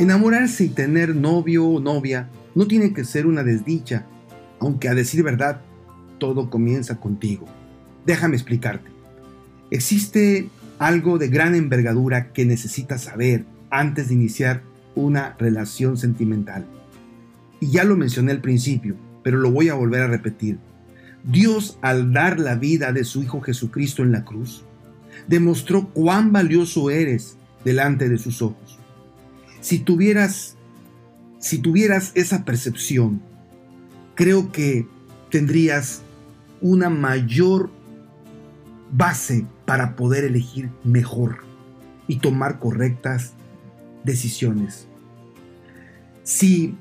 Enamorarse 0.00 0.64
y 0.64 0.68
tener 0.70 1.14
novio 1.14 1.66
o 1.66 1.78
novia 1.78 2.30
no 2.54 2.66
tiene 2.66 2.94
que 2.94 3.04
ser 3.04 3.26
una 3.26 3.42
desdicha, 3.42 4.06
aunque 4.58 4.88
a 4.88 4.94
decir 4.94 5.22
verdad, 5.22 5.60
todo 6.16 6.48
comienza 6.48 6.98
contigo. 6.98 7.44
Déjame 8.06 8.36
explicarte. 8.36 8.90
Existe 9.70 10.48
algo 10.78 11.18
de 11.18 11.28
gran 11.28 11.54
envergadura 11.54 12.32
que 12.32 12.46
necesitas 12.46 13.02
saber 13.02 13.44
antes 13.68 14.08
de 14.08 14.14
iniciar 14.14 14.62
una 14.94 15.36
relación 15.38 15.98
sentimental. 15.98 16.64
Y 17.60 17.70
ya 17.70 17.84
lo 17.84 17.94
mencioné 17.94 18.32
al 18.32 18.40
principio, 18.40 18.96
pero 19.22 19.36
lo 19.36 19.50
voy 19.50 19.68
a 19.68 19.74
volver 19.74 20.00
a 20.00 20.06
repetir. 20.06 20.56
Dios 21.24 21.78
al 21.82 22.14
dar 22.14 22.40
la 22.40 22.54
vida 22.54 22.94
de 22.94 23.04
su 23.04 23.22
Hijo 23.22 23.42
Jesucristo 23.42 24.02
en 24.02 24.12
la 24.12 24.24
cruz, 24.24 24.64
demostró 25.28 25.90
cuán 25.90 26.32
valioso 26.32 26.88
eres 26.88 27.36
delante 27.66 28.08
de 28.08 28.16
sus 28.16 28.40
ojos. 28.40 28.79
Si 29.60 29.78
tuvieras, 29.78 30.56
si 31.38 31.58
tuvieras 31.58 32.12
esa 32.14 32.44
percepción, 32.44 33.22
creo 34.14 34.52
que 34.52 34.86
tendrías 35.30 36.02
una 36.60 36.90
mayor 36.90 37.70
base 38.92 39.46
para 39.64 39.96
poder 39.96 40.24
elegir 40.24 40.70
mejor 40.84 41.38
y 42.06 42.16
tomar 42.16 42.58
correctas 42.58 43.32
decisiones. 44.04 44.86
Si 46.22 46.74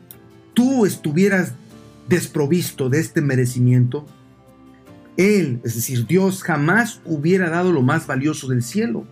tú 0.53 0.85
estuvieras 0.85 1.53
desprovisto 2.07 2.89
de 2.89 2.99
este 2.99 3.21
merecimiento, 3.21 4.05
Él, 5.17 5.61
es 5.63 5.75
decir, 5.75 6.07
Dios 6.07 6.43
jamás 6.43 7.01
hubiera 7.05 7.49
dado 7.49 7.71
lo 7.71 7.81
más 7.81 8.07
valioso 8.07 8.47
del 8.47 8.63
cielo. 8.63 9.05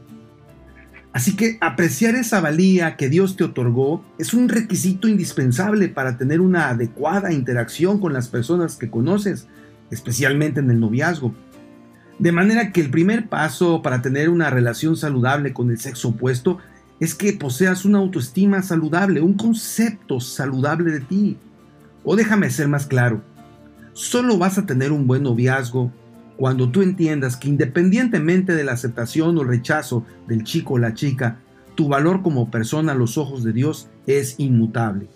Así 1.17 1.35
que 1.35 1.57
apreciar 1.61 2.13
esa 2.13 2.41
valía 2.41 2.95
que 2.95 3.09
Dios 3.09 3.37
te 3.37 3.43
otorgó 3.43 4.05
es 4.19 4.35
un 4.35 4.49
requisito 4.49 5.07
indispensable 5.07 5.89
para 5.89 6.15
tener 6.15 6.41
una 6.41 6.69
adecuada 6.69 7.33
interacción 7.33 7.99
con 7.99 8.13
las 8.13 8.27
personas 8.27 8.75
que 8.75 8.91
conoces, 8.91 9.47
especialmente 9.89 10.59
en 10.59 10.69
el 10.69 10.79
noviazgo. 10.79 11.33
De 12.19 12.31
manera 12.31 12.71
que 12.71 12.81
el 12.81 12.91
primer 12.91 13.29
paso 13.29 13.81
para 13.81 14.03
tener 14.03 14.29
una 14.29 14.51
relación 14.51 14.95
saludable 14.95 15.53
con 15.53 15.71
el 15.71 15.79
sexo 15.79 16.09
opuesto 16.09 16.59
es 16.99 17.15
que 17.15 17.33
poseas 17.33 17.83
una 17.83 17.97
autoestima 17.97 18.61
saludable, 18.61 19.19
un 19.19 19.33
concepto 19.33 20.19
saludable 20.19 20.91
de 20.91 20.99
ti. 20.99 21.37
O 22.03 22.15
déjame 22.15 22.51
ser 22.51 22.67
más 22.67 22.85
claro, 22.85 23.23
solo 23.93 24.37
vas 24.37 24.59
a 24.59 24.67
tener 24.67 24.91
un 24.91 25.07
buen 25.07 25.23
noviazgo 25.23 25.91
cuando 26.37 26.69
tú 26.69 26.83
entiendas 26.83 27.35
que 27.35 27.49
independientemente 27.49 28.55
de 28.55 28.63
la 28.63 28.73
aceptación 28.73 29.37
o 29.37 29.43
rechazo 29.43 30.05
del 30.27 30.43
chico 30.43 30.75
o 30.75 30.77
la 30.77 30.93
chica, 30.93 31.39
tu 31.75 31.87
valor 31.87 32.21
como 32.21 32.49
persona 32.51 32.93
a 32.93 32.95
los 32.95 33.17
ojos 33.17 33.43
de 33.43 33.53
Dios 33.53 33.89
es 34.05 34.35
inmutable. 34.39 35.09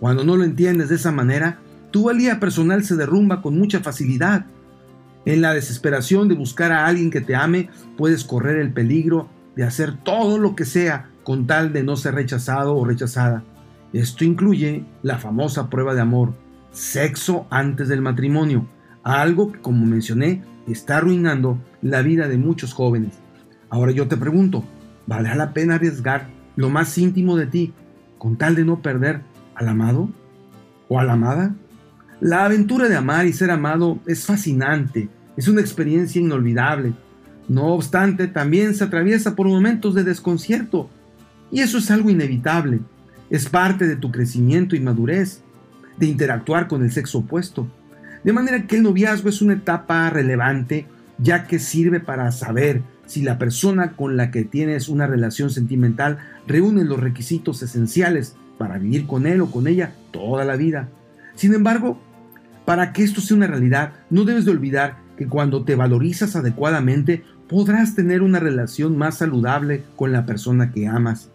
Cuando 0.00 0.24
no 0.24 0.36
lo 0.36 0.44
entiendes 0.44 0.88
de 0.88 0.96
esa 0.96 1.12
manera, 1.12 1.60
tu 1.90 2.04
valía 2.04 2.40
personal 2.40 2.84
se 2.84 2.96
derrumba 2.96 3.42
con 3.42 3.58
mucha 3.58 3.80
facilidad. 3.80 4.46
En 5.24 5.40
la 5.40 5.54
desesperación 5.54 6.28
de 6.28 6.34
buscar 6.34 6.72
a 6.72 6.86
alguien 6.86 7.10
que 7.10 7.20
te 7.20 7.36
ame, 7.36 7.68
puedes 7.96 8.24
correr 8.24 8.58
el 8.58 8.72
peligro 8.72 9.28
de 9.54 9.64
hacer 9.64 9.98
todo 10.02 10.38
lo 10.38 10.56
que 10.56 10.64
sea 10.64 11.10
con 11.22 11.46
tal 11.46 11.72
de 11.72 11.82
no 11.82 11.96
ser 11.96 12.14
rechazado 12.14 12.76
o 12.76 12.84
rechazada. 12.84 13.44
Esto 13.92 14.24
incluye 14.24 14.84
la 15.02 15.18
famosa 15.18 15.68
prueba 15.68 15.94
de 15.94 16.00
amor, 16.00 16.34
sexo 16.72 17.46
antes 17.50 17.88
del 17.88 18.00
matrimonio, 18.00 18.66
algo 19.02 19.52
que 19.52 19.60
como 19.60 19.86
mencioné 19.86 20.42
está 20.66 20.98
arruinando 20.98 21.58
la 21.82 22.02
vida 22.02 22.28
de 22.28 22.38
muchos 22.38 22.72
jóvenes. 22.72 23.14
Ahora 23.68 23.92
yo 23.92 24.08
te 24.08 24.16
pregunto, 24.16 24.64
¿valdrá 25.06 25.34
la 25.34 25.52
pena 25.52 25.76
arriesgar 25.76 26.28
lo 26.56 26.70
más 26.70 26.96
íntimo 26.98 27.36
de 27.36 27.46
ti 27.46 27.72
con 28.18 28.36
tal 28.36 28.54
de 28.54 28.64
no 28.64 28.82
perder 28.82 29.22
al 29.54 29.68
amado 29.68 30.10
o 30.88 30.98
a 30.98 31.04
la 31.04 31.14
amada? 31.14 31.54
La 32.20 32.44
aventura 32.44 32.88
de 32.88 32.96
amar 32.96 33.26
y 33.26 33.32
ser 33.32 33.50
amado 33.50 33.98
es 34.06 34.26
fascinante, 34.26 35.08
es 35.36 35.48
una 35.48 35.60
experiencia 35.60 36.20
inolvidable, 36.20 36.92
no 37.50 37.74
obstante, 37.74 38.28
también 38.28 38.76
se 38.76 38.84
atraviesa 38.84 39.34
por 39.34 39.48
momentos 39.48 39.96
de 39.96 40.04
desconcierto, 40.04 40.88
y 41.50 41.62
eso 41.62 41.78
es 41.78 41.90
algo 41.90 42.08
inevitable. 42.08 42.78
Es 43.28 43.48
parte 43.48 43.88
de 43.88 43.96
tu 43.96 44.12
crecimiento 44.12 44.76
y 44.76 44.80
madurez, 44.80 45.42
de 45.98 46.06
interactuar 46.06 46.68
con 46.68 46.84
el 46.84 46.92
sexo 46.92 47.18
opuesto. 47.18 47.68
De 48.24 48.32
manera 48.32 48.66
que 48.66 48.76
el 48.76 48.82
noviazgo 48.82 49.28
es 49.28 49.40
una 49.40 49.54
etapa 49.54 50.10
relevante, 50.10 50.86
ya 51.18 51.46
que 51.46 51.58
sirve 51.58 52.00
para 52.00 52.30
saber 52.32 52.82
si 53.06 53.22
la 53.22 53.38
persona 53.38 53.92
con 53.96 54.16
la 54.16 54.30
que 54.30 54.44
tienes 54.44 54.88
una 54.88 55.06
relación 55.06 55.50
sentimental 55.50 56.18
reúne 56.46 56.84
los 56.84 57.00
requisitos 57.00 57.62
esenciales 57.62 58.36
para 58.58 58.78
vivir 58.78 59.06
con 59.06 59.26
él 59.26 59.40
o 59.40 59.50
con 59.50 59.66
ella 59.66 59.94
toda 60.12 60.44
la 60.44 60.56
vida. 60.56 60.88
Sin 61.34 61.54
embargo, 61.54 62.00
para 62.64 62.92
que 62.92 63.02
esto 63.02 63.20
sea 63.20 63.36
una 63.36 63.46
realidad, 63.46 63.94
no 64.10 64.24
debes 64.24 64.44
de 64.44 64.52
olvidar 64.52 64.98
que 65.16 65.26
cuando 65.26 65.64
te 65.64 65.74
valorizas 65.74 66.36
adecuadamente, 66.36 67.24
podrás 67.48 67.94
tener 67.94 68.22
una 68.22 68.38
relación 68.38 68.96
más 68.96 69.18
saludable 69.18 69.82
con 69.96 70.12
la 70.12 70.24
persona 70.24 70.70
que 70.70 70.86
amas. 70.86 71.30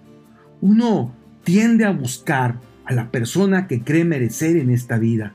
Uno 0.62 1.13
tiende 1.44 1.84
a 1.85 1.91
buscar 1.91 2.59
a 2.85 2.94
la 2.94 3.12
persona 3.12 3.68
que 3.68 3.81
cree 3.81 4.06
merecer 4.06 4.56
en 4.56 4.69
esta 4.69 4.97
vida. 4.97 5.34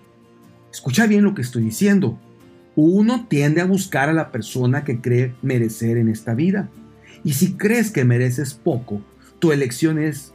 Escucha 0.72 1.06
bien 1.06 1.24
lo 1.24 1.34
que 1.34 1.42
estoy 1.42 1.64
diciendo. 1.64 2.18
Uno 2.76 3.26
tiende 3.28 3.60
a 3.60 3.66
buscar 3.66 4.08
a 4.08 4.12
la 4.12 4.30
persona 4.30 4.84
que 4.84 5.00
cree 5.00 5.34
merecer 5.42 5.96
en 5.96 6.08
esta 6.08 6.34
vida. 6.34 6.68
Y 7.24 7.34
si 7.34 7.54
crees 7.54 7.90
que 7.90 8.04
mereces 8.04 8.54
poco, 8.54 9.02
tu 9.38 9.52
elección 9.52 9.98
es 9.98 10.32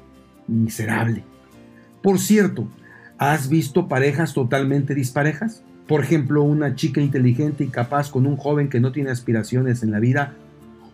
miserable. 0.48 1.24
Por 2.02 2.20
cierto, 2.20 2.68
¿has 3.18 3.50
visto 3.50 3.88
parejas 3.88 4.34
totalmente 4.34 4.94
disparejas? 4.94 5.64
Por 5.88 6.04
ejemplo, 6.04 6.44
una 6.44 6.76
chica 6.76 7.02
inteligente 7.02 7.64
y 7.64 7.68
capaz 7.68 8.12
con 8.12 8.26
un 8.26 8.38
joven 8.38 8.70
que 8.70 8.80
no 8.80 8.92
tiene 8.92 9.12
aspiraciones 9.12 9.84
en 9.84 9.92
la 9.92 10.00
vida. 10.00 10.34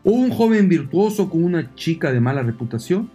O 0.03 0.11
un 0.11 0.31
joven 0.31 0.69
virtuoso 0.69 1.29
con 1.29 1.43
una 1.43 1.73
chica 1.75 2.11
de 2.11 2.19
mala 2.19 2.43
reputación. 2.43 3.09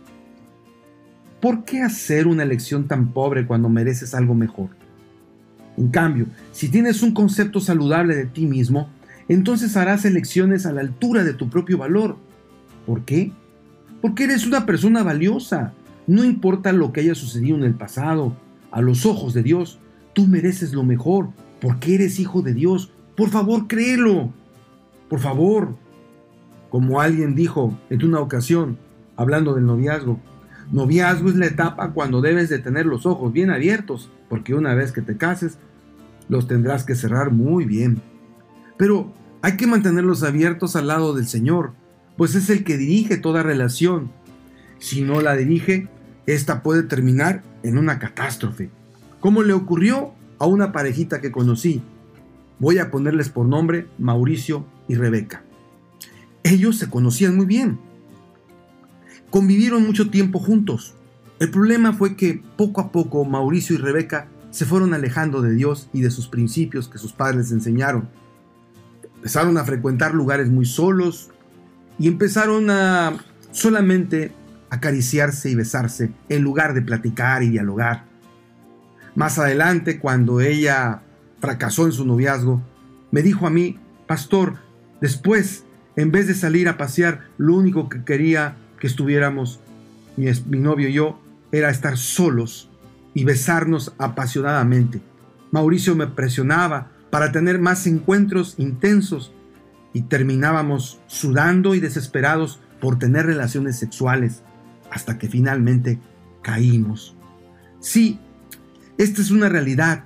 ¿Por 1.41 1.65
qué 1.65 1.83
hacer 1.83 2.27
una 2.27 2.43
elección 2.43 2.89
tan 2.89 3.13
pobre 3.13 3.47
cuando 3.47 3.69
mereces 3.69 4.15
algo 4.15 4.35
mejor? 4.35 4.71
En 5.77 5.89
cambio, 5.89 6.27
si 6.53 6.69
tienes 6.69 7.03
un 7.03 7.13
concepto 7.13 7.61
saludable 7.61 8.15
de 8.15 8.27
ti 8.27 8.47
mismo, 8.47 8.89
entonces 9.29 9.77
harás 9.77 10.05
elecciones 10.05 10.67
a 10.67 10.73
la 10.73 10.81
altura 10.81 11.25
de 11.25 11.35
tu 11.35 11.49
propio 11.51 11.79
valor. 11.79 12.17
¿Por 12.87 13.05
qué? 13.05 13.33
Porque 14.01 14.25
eres 14.25 14.47
una 14.47 14.67
persona 14.67 15.03
valiosa. 15.03 15.73
No 16.07 16.25
importa 16.25 16.73
lo 16.73 16.93
que 16.93 17.01
haya 17.01 17.15
sucedido 17.15 17.57
en 17.57 17.65
el 17.65 17.75
pasado, 17.75 18.37
a 18.71 18.81
los 18.81 19.07
ojos 19.07 19.35
de 19.35 19.43
Dios, 19.43 19.79
tú 20.13 20.27
mereces 20.27 20.73
lo 20.73 20.85
mejor 20.85 21.31
porque 21.61 21.95
eres 21.95 22.21
hijo 22.21 22.43
de 22.43 22.55
Dios. 22.55 22.93
Por 23.17 23.31
favor, 23.31 23.67
créelo. 23.67 24.33
Por 25.09 25.21
favor. 25.21 25.75
Como 26.71 27.01
alguien 27.01 27.35
dijo 27.35 27.77
en 27.91 28.05
una 28.05 28.21
ocasión, 28.21 28.77
hablando 29.17 29.55
del 29.55 29.67
noviazgo, 29.67 30.21
noviazgo 30.72 31.28
es 31.28 31.37
la 31.37 31.47
etapa 31.47 31.93
cuando 31.93 32.21
debes 32.21 32.49
de 32.49 32.59
tener 32.59 32.87
los 32.87 33.06
ojos 33.06 33.32
bien 33.32 33.50
abiertos, 33.50 34.10
porque 34.28 34.54
una 34.54 34.75
vez 34.75 34.93
que 34.93 35.03
te 35.03 35.16
cases, 35.16 35.59
los 36.28 36.49
tendrás 36.49 36.84
que 36.84 36.94
cerrar 36.94 37.31
muy 37.31 37.65
bien. 37.65 38.00
Pero 38.77 39.12
hay 39.43 39.56
que 39.56 39.66
mantenerlos 39.66 40.22
abiertos 40.22 40.77
al 40.77 40.88
lado 40.88 41.15
del 41.15 41.27
Señor, 41.27 41.72
pues 42.16 42.34
es 42.34 42.50
el 42.50 42.65
que 42.65 42.77
dirige 42.77 43.16
toda 43.16 43.43
relación. 43.43 44.10
Si 44.78 45.03
no 45.03 45.21
la 45.21 45.37
dirige, 45.37 45.88
esta 46.27 46.62
puede 46.62 46.83
terminar 46.83 47.43
en 47.62 47.78
una 47.78 47.98
catástrofe, 47.98 48.71
como 49.21 49.43
le 49.43 49.53
ocurrió 49.53 50.12
a 50.38 50.47
una 50.47 50.72
parejita 50.72 51.21
que 51.21 51.33
conocí. 51.33 51.83
Voy 52.59 52.78
a 52.78 52.91
ponerles 52.91 53.28
por 53.28 53.47
nombre 53.47 53.87
Mauricio 53.98 54.66
y 54.88 54.94
Rebeca. 54.94 55.43
Ellos 56.43 56.78
se 56.78 56.88
conocían 56.88 57.37
muy 57.37 57.47
bien. 57.47 57.78
Convivieron 59.31 59.87
mucho 59.87 60.11
tiempo 60.11 60.39
juntos. 60.39 60.95
El 61.39 61.51
problema 61.51 61.93
fue 61.93 62.17
que 62.17 62.43
poco 62.57 62.81
a 62.81 62.93
poco 62.93 63.25
Mauricio 63.25 63.75
y 63.75 63.78
Rebeca 63.78 64.28
se 64.51 64.65
fueron 64.65 64.95
alejando 64.95 65.43
de 65.43 65.53
Dios 65.53 65.91
y 65.93 66.01
de 66.01 66.11
sus 66.11 66.28
principios 66.28 66.89
que 66.89 66.99
sus 66.99 67.13
padres 67.13 67.37
les 67.37 67.53
enseñaron. 67.53 68.09
Empezaron 69.17 69.59
a 69.59 69.65
frecuentar 69.65 70.15
lugares 70.15 70.49
muy 70.49 70.65
solos 70.65 71.31
y 71.99 72.09
empezaron 72.09 72.71
a 72.71 73.17
solamente 73.51 74.33
acariciarse 74.71 75.51
y 75.51 75.55
besarse 75.55 76.13
en 76.29 76.43
lugar 76.43 76.75
de 76.75 76.83
platicar 76.83 77.43
y 77.43 77.51
dialogar. 77.51 78.05
Más 79.15 79.39
adelante, 79.39 79.99
cuando 79.99 80.41
ella 80.41 81.03
fracasó 81.41 81.87
en 81.87 81.93
su 81.93 82.05
noviazgo, 82.05 82.63
me 83.11 83.22
dijo 83.22 83.47
a 83.47 83.51
mí, 83.51 83.79
pastor, 84.07 84.57
después, 85.01 85.65
en 85.97 86.13
vez 86.13 86.27
de 86.27 86.34
salir 86.34 86.69
a 86.69 86.77
pasear, 86.77 87.29
lo 87.39 87.55
único 87.55 87.89
que 87.89 88.05
quería 88.05 88.57
que 88.78 88.87
estuviéramos, 88.87 89.61
mi, 90.17 90.31
novio 90.59 90.89
y 90.89 90.95
yo, 90.95 91.21
era 91.53 91.71
estar 91.71 91.97
solos 91.97 92.71
y 93.15 93.25
besarnos 93.25 93.95
apasionadamente. 93.99 95.01
Mauricio 95.51 95.95
me 95.95 96.07
presionaba 96.07 96.91
para 97.11 97.33
tener 97.33 97.59
más 97.59 97.87
encuentros 97.87 98.55
intensos 98.59 99.33
y 99.93 100.03
terminábamos 100.03 101.01
sudando 101.07 101.75
y 101.75 101.81
desesperados 101.81 102.61
por 102.81 102.99
tener 102.99 103.27
relaciones 103.27 103.78
sexuales 103.78 104.43
hasta 104.91 105.19
que 105.19 105.29
finalmente 105.29 105.99
caímos. 106.43 107.17
Sí, 107.81 108.19
esta 108.99 109.22
es 109.22 109.31
una 109.31 109.49
realidad. 109.49 110.05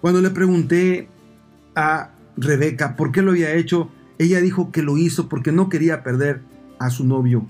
Cuando 0.00 0.20
le 0.20 0.30
pregunté 0.30 1.08
a 1.74 2.10
Rebeca 2.36 2.96
por 2.96 3.12
qué 3.12 3.22
lo 3.22 3.32
había 3.32 3.54
hecho, 3.54 3.90
ella 4.18 4.40
dijo 4.40 4.72
que 4.72 4.82
lo 4.82 4.98
hizo 4.98 5.28
porque 5.28 5.52
no 5.52 5.68
quería 5.68 6.02
perder 6.02 6.42
a 6.78 6.90
su 6.90 7.04
novio. 7.04 7.48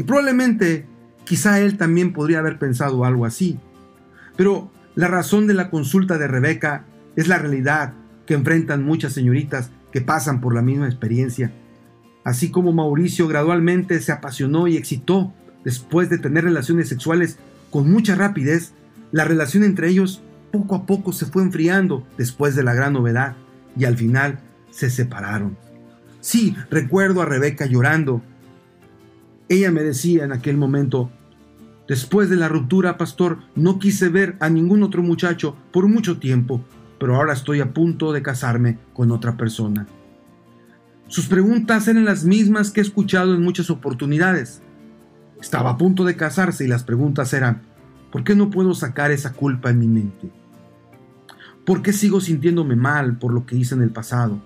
Y 0.00 0.04
probablemente, 0.04 0.86
quizá 1.24 1.60
él 1.60 1.76
también 1.76 2.14
podría 2.14 2.38
haber 2.38 2.58
pensado 2.58 3.04
algo 3.04 3.26
así. 3.26 3.58
Pero 4.34 4.70
la 4.94 5.08
razón 5.08 5.46
de 5.46 5.52
la 5.52 5.68
consulta 5.68 6.16
de 6.16 6.26
Rebeca 6.26 6.86
es 7.16 7.28
la 7.28 7.36
realidad 7.36 7.92
que 8.24 8.32
enfrentan 8.32 8.82
muchas 8.82 9.12
señoritas 9.12 9.68
que 9.92 10.00
pasan 10.00 10.40
por 10.40 10.54
la 10.54 10.62
misma 10.62 10.86
experiencia. 10.86 11.52
Así 12.24 12.50
como 12.50 12.72
Mauricio 12.72 13.28
gradualmente 13.28 14.00
se 14.00 14.10
apasionó 14.10 14.68
y 14.68 14.78
excitó 14.78 15.34
después 15.66 16.08
de 16.08 16.16
tener 16.16 16.44
relaciones 16.44 16.88
sexuales 16.88 17.36
con 17.68 17.92
mucha 17.92 18.14
rapidez, 18.14 18.72
la 19.12 19.26
relación 19.26 19.64
entre 19.64 19.90
ellos 19.90 20.22
poco 20.50 20.76
a 20.76 20.86
poco 20.86 21.12
se 21.12 21.26
fue 21.26 21.42
enfriando 21.42 22.06
después 22.16 22.56
de 22.56 22.62
la 22.62 22.72
gran 22.72 22.94
novedad 22.94 23.36
y 23.76 23.84
al 23.84 23.98
final 23.98 24.40
se 24.70 24.88
separaron. 24.88 25.58
Sí, 26.22 26.56
recuerdo 26.70 27.20
a 27.20 27.26
Rebeca 27.26 27.66
llorando. 27.66 28.22
Ella 29.50 29.72
me 29.72 29.82
decía 29.82 30.24
en 30.24 30.30
aquel 30.30 30.56
momento, 30.56 31.10
después 31.88 32.30
de 32.30 32.36
la 32.36 32.46
ruptura, 32.46 32.96
pastor, 32.96 33.38
no 33.56 33.80
quise 33.80 34.08
ver 34.08 34.36
a 34.38 34.48
ningún 34.48 34.84
otro 34.84 35.02
muchacho 35.02 35.56
por 35.72 35.88
mucho 35.88 36.20
tiempo, 36.20 36.64
pero 37.00 37.16
ahora 37.16 37.32
estoy 37.32 37.60
a 37.60 37.74
punto 37.74 38.12
de 38.12 38.22
casarme 38.22 38.78
con 38.92 39.10
otra 39.10 39.36
persona. 39.36 39.88
Sus 41.08 41.26
preguntas 41.26 41.88
eran 41.88 42.04
las 42.04 42.24
mismas 42.24 42.70
que 42.70 42.80
he 42.80 42.84
escuchado 42.84 43.34
en 43.34 43.42
muchas 43.42 43.70
oportunidades. 43.70 44.62
Estaba 45.40 45.70
a 45.70 45.78
punto 45.78 46.04
de 46.04 46.14
casarse 46.14 46.64
y 46.64 46.68
las 46.68 46.84
preguntas 46.84 47.32
eran, 47.32 47.62
¿por 48.12 48.22
qué 48.22 48.36
no 48.36 48.50
puedo 48.50 48.72
sacar 48.72 49.10
esa 49.10 49.32
culpa 49.32 49.70
en 49.70 49.80
mi 49.80 49.88
mente? 49.88 50.30
¿Por 51.66 51.82
qué 51.82 51.92
sigo 51.92 52.20
sintiéndome 52.20 52.76
mal 52.76 53.18
por 53.18 53.32
lo 53.32 53.46
que 53.46 53.56
hice 53.56 53.74
en 53.74 53.82
el 53.82 53.90
pasado? 53.90 54.40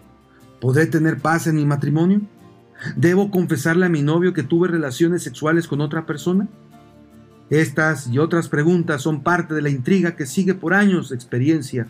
¿Podré 0.62 0.86
tener 0.86 1.18
paz 1.18 1.46
en 1.46 1.56
mi 1.56 1.66
matrimonio? 1.66 2.22
¿Debo 2.96 3.30
confesarle 3.30 3.86
a 3.86 3.90
mi 3.90 4.02
novio 4.02 4.32
que 4.32 4.42
tuve 4.42 4.68
relaciones 4.68 5.22
sexuales 5.22 5.66
con 5.66 5.80
otra 5.80 6.06
persona? 6.06 6.48
Estas 7.50 8.08
y 8.08 8.18
otras 8.18 8.48
preguntas 8.48 9.02
son 9.02 9.22
parte 9.22 9.54
de 9.54 9.62
la 9.62 9.70
intriga 9.70 10.16
que 10.16 10.26
sigue 10.26 10.54
por 10.54 10.74
años 10.74 11.10
de 11.10 11.16
experiencia 11.16 11.86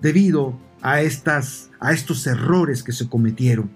debido 0.00 0.58
a, 0.82 1.00
estas, 1.00 1.70
a 1.80 1.92
estos 1.92 2.26
errores 2.26 2.82
que 2.82 2.92
se 2.92 3.08
cometieron. 3.08 3.70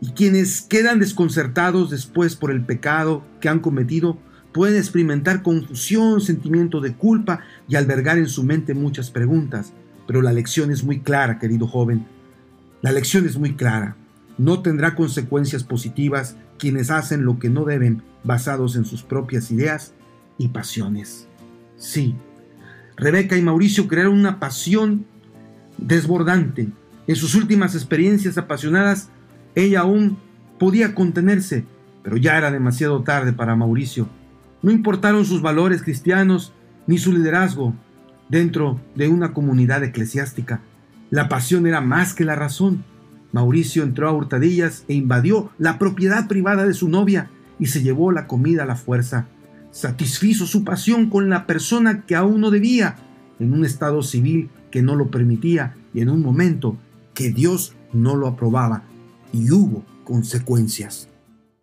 Y 0.00 0.10
quienes 0.10 0.62
quedan 0.62 1.00
desconcertados 1.00 1.90
después 1.90 2.36
por 2.36 2.50
el 2.50 2.64
pecado 2.64 3.24
que 3.40 3.48
han 3.48 3.60
cometido 3.60 4.18
pueden 4.52 4.76
experimentar 4.76 5.42
confusión, 5.42 6.20
sentimiento 6.20 6.80
de 6.80 6.94
culpa 6.94 7.40
y 7.68 7.74
albergar 7.74 8.18
en 8.18 8.28
su 8.28 8.44
mente 8.44 8.74
muchas 8.74 9.10
preguntas. 9.10 9.72
Pero 10.06 10.22
la 10.22 10.32
lección 10.32 10.70
es 10.70 10.84
muy 10.84 11.00
clara, 11.00 11.38
querido 11.38 11.66
joven. 11.66 12.06
La 12.80 12.92
lección 12.92 13.26
es 13.26 13.36
muy 13.36 13.54
clara. 13.54 13.96
No 14.38 14.62
tendrá 14.62 14.94
consecuencias 14.94 15.64
positivas 15.64 16.36
quienes 16.58 16.90
hacen 16.90 17.24
lo 17.24 17.38
que 17.38 17.50
no 17.50 17.64
deben 17.64 18.02
basados 18.24 18.76
en 18.76 18.84
sus 18.84 19.02
propias 19.02 19.50
ideas 19.50 19.94
y 20.38 20.48
pasiones. 20.48 21.28
Sí, 21.76 22.16
Rebeca 22.96 23.36
y 23.36 23.42
Mauricio 23.42 23.88
crearon 23.88 24.14
una 24.14 24.38
pasión 24.38 25.06
desbordante. 25.78 26.68
En 27.06 27.16
sus 27.16 27.34
últimas 27.34 27.74
experiencias 27.74 28.38
apasionadas, 28.38 29.10
ella 29.54 29.80
aún 29.80 30.16
podía 30.58 30.94
contenerse, 30.94 31.64
pero 32.02 32.16
ya 32.16 32.38
era 32.38 32.50
demasiado 32.50 33.02
tarde 33.02 33.32
para 33.32 33.56
Mauricio. 33.56 34.08
No 34.62 34.70
importaron 34.70 35.24
sus 35.24 35.42
valores 35.42 35.82
cristianos 35.82 36.52
ni 36.86 36.98
su 36.98 37.12
liderazgo 37.12 37.74
dentro 38.28 38.80
de 38.94 39.08
una 39.08 39.32
comunidad 39.32 39.84
eclesiástica. 39.84 40.60
La 41.10 41.28
pasión 41.28 41.66
era 41.66 41.80
más 41.80 42.14
que 42.14 42.24
la 42.24 42.34
razón. 42.34 42.84
Mauricio 43.34 43.82
entró 43.82 44.08
a 44.08 44.12
hurtadillas 44.12 44.84
e 44.86 44.94
invadió 44.94 45.50
la 45.58 45.76
propiedad 45.76 46.28
privada 46.28 46.64
de 46.64 46.72
su 46.72 46.88
novia 46.88 47.30
y 47.58 47.66
se 47.66 47.82
llevó 47.82 48.12
la 48.12 48.28
comida 48.28 48.62
a 48.62 48.66
la 48.66 48.76
fuerza. 48.76 49.26
Satisfizo 49.72 50.46
su 50.46 50.62
pasión 50.62 51.10
con 51.10 51.28
la 51.28 51.44
persona 51.44 52.02
que 52.06 52.14
aún 52.14 52.40
no 52.40 52.52
debía, 52.52 52.94
en 53.40 53.52
un 53.52 53.64
estado 53.64 54.04
civil 54.04 54.50
que 54.70 54.82
no 54.82 54.94
lo 54.94 55.10
permitía 55.10 55.74
y 55.92 56.00
en 56.00 56.10
un 56.10 56.22
momento 56.22 56.76
que 57.12 57.32
Dios 57.32 57.74
no 57.92 58.14
lo 58.14 58.28
aprobaba 58.28 58.84
y 59.32 59.50
hubo 59.50 59.84
consecuencias. 60.04 61.08